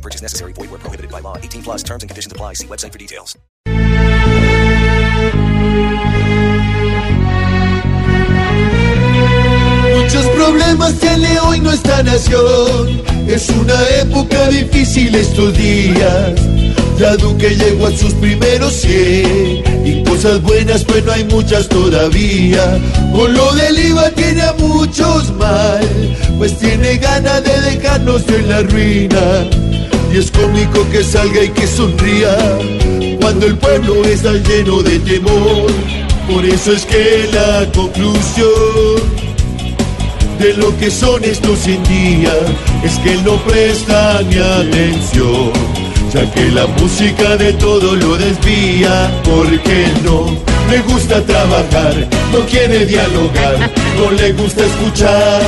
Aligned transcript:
Purchase 0.00 0.22
necessary. 0.22 0.52
Void 0.54 0.70
where 0.70 0.78
prohibited 0.78 1.10
by 1.10 1.20
law. 1.20 1.36
18 1.36 1.62
plus 1.62 1.82
terms 1.82 2.02
and 2.02 2.10
conditions 2.10 2.32
apply. 2.32 2.54
See 2.54 2.66
website 2.66 2.92
for 2.92 2.98
details. 2.98 3.36
Muchos 9.96 10.26
problemas 10.34 10.98
tiene 10.98 11.38
hoy 11.40 11.60
nuestra 11.60 12.02
nación. 12.02 13.02
Es 13.28 13.48
una 13.50 13.88
época 14.00 14.48
difícil 14.48 14.59
estos 14.82 15.56
días. 15.58 16.32
Ya 16.98 17.14
Duque 17.16 17.50
llegó 17.50 17.86
a 17.86 17.90
sus 17.90 18.14
primeros 18.14 18.72
100 18.74 19.62
y 19.84 20.02
cosas 20.04 20.40
buenas, 20.40 20.84
pues 20.84 21.04
no 21.04 21.12
hay 21.12 21.24
muchas 21.24 21.68
todavía. 21.68 22.78
Con 23.12 23.34
lo 23.34 23.52
del 23.52 23.78
IVA 23.78 24.10
tiene 24.10 24.42
a 24.42 24.54
muchos 24.54 25.32
mal, 25.36 25.86
pues 26.38 26.58
tiene 26.58 26.96
ganas 26.96 27.44
de 27.44 27.60
dejarnos 27.72 28.22
en 28.28 28.48
la 28.48 28.62
ruina. 28.62 29.46
Y 30.12 30.18
es 30.18 30.30
cómico 30.30 30.88
que 30.90 31.04
salga 31.04 31.44
y 31.44 31.50
que 31.50 31.66
sonría 31.66 32.36
cuando 33.20 33.46
el 33.46 33.56
pueblo 33.58 34.02
está 34.04 34.32
lleno 34.32 34.82
de 34.82 34.98
temor. 35.00 35.70
Por 36.26 36.44
eso 36.44 36.72
es 36.72 36.86
que 36.86 37.28
la 37.32 37.70
conclusión 37.72 39.29
de 40.40 40.54
lo 40.54 40.74
que 40.78 40.90
son 40.90 41.22
estos 41.22 41.58
100 41.58 41.82
días 41.84 42.34
es 42.82 42.98
que 43.00 43.12
él 43.12 43.24
no 43.24 43.36
presta 43.44 44.22
ni 44.22 44.36
atención, 44.36 45.52
ya 46.12 46.30
que 46.32 46.50
la 46.50 46.66
música 46.66 47.36
de 47.36 47.52
todo 47.54 47.94
lo 47.94 48.16
desvía, 48.16 49.10
porque 49.22 49.86
no 50.02 50.34
le 50.70 50.80
gusta 50.80 51.22
trabajar, 51.26 51.94
no 52.32 52.38
quiere 52.46 52.86
dialogar, 52.86 53.70
no 53.98 54.10
le 54.12 54.32
gusta 54.32 54.64
escuchar, 54.64 55.42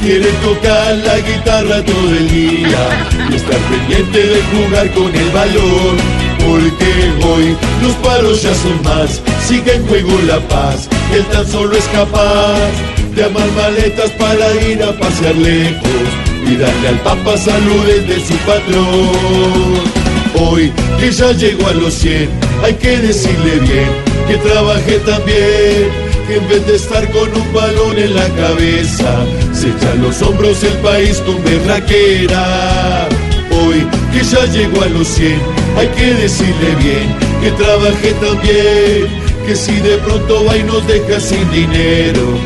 quiere 0.00 0.30
tocar 0.42 0.96
la 0.96 1.18
guitarra 1.18 1.84
todo 1.84 2.10
el 2.10 2.30
día 2.30 3.06
y 3.30 3.34
estar 3.34 3.58
pendiente 3.58 4.18
de 4.18 4.42
jugar 4.52 4.90
con 4.92 5.14
el 5.14 5.30
balón. 5.30 5.96
Porque 6.38 7.28
hoy 7.28 7.56
los 7.82 7.94
palos 7.96 8.42
ya 8.42 8.54
son 8.54 8.82
más, 8.82 9.20
sigue 9.46 9.74
en 9.74 9.86
juego 9.86 10.18
la 10.26 10.40
paz, 10.48 10.88
él 11.14 11.24
tan 11.26 11.46
solo 11.46 11.76
es 11.76 11.84
capaz 11.88 12.99
de 13.14 13.24
amar 13.24 13.50
maletas 13.52 14.10
para 14.12 14.54
ir 14.66 14.82
a 14.82 14.92
pasear 14.92 15.34
lejos 15.36 16.08
y 16.46 16.56
darle 16.56 16.88
al 16.88 16.98
papa 17.00 17.36
saludes 17.36 18.06
de 18.08 18.20
su 18.20 18.34
patrón. 18.46 20.00
Hoy 20.34 20.72
que 20.98 21.10
ya 21.10 21.32
llegó 21.32 21.66
a 21.68 21.74
los 21.74 21.94
100, 21.94 22.28
hay 22.64 22.74
que 22.74 22.98
decirle 22.98 23.58
bien 23.60 23.88
que 24.28 24.36
trabaje 24.36 24.98
también, 25.00 25.90
que 26.26 26.36
en 26.36 26.48
vez 26.48 26.66
de 26.66 26.76
estar 26.76 27.10
con 27.10 27.28
un 27.34 27.52
balón 27.52 27.98
en 27.98 28.14
la 28.14 28.28
cabeza, 28.28 29.24
se 29.52 29.68
echa 29.68 29.94
los 29.96 30.22
hombros 30.22 30.62
el 30.62 30.74
país 30.78 31.18
con 31.26 31.42
berraquera. 31.42 33.08
Hoy 33.50 33.86
que 34.12 34.24
ya 34.24 34.44
llegó 34.46 34.82
a 34.82 34.86
los 34.86 35.08
100, 35.08 35.40
hay 35.76 35.88
que 35.88 36.14
decirle 36.14 36.74
bien 36.82 37.16
que 37.42 37.50
trabaje 37.52 38.12
también 38.20 39.30
que 39.46 39.56
si 39.56 39.74
de 39.80 39.96
pronto 39.98 40.44
va 40.44 40.56
y 40.56 40.62
nos 40.62 40.86
deja 40.86 41.18
sin 41.18 41.50
dinero, 41.50 42.38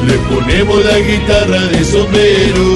le 0.00 0.18
ponemos 0.30 0.84
la 0.84 0.98
guitarra 1.00 1.66
de 1.68 1.84
sombrero. 1.84 2.71